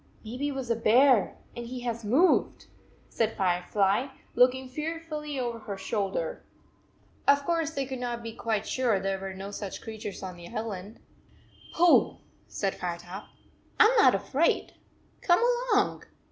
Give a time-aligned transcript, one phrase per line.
[0.23, 2.65] 4 Maybe it was a bear and he has moved,
[3.07, 6.41] said Firefly, looking fearfully over her shoul der.
[7.27, 10.47] Of course they could not be quite sure there were no such creatures on the
[10.47, 10.99] island.
[11.73, 12.17] 118 "Pooh,"
[12.47, 13.27] said Firetop,
[13.79, 14.73] "I m not afraid.
[15.21, 15.39] Come
[15.71, 16.05] along."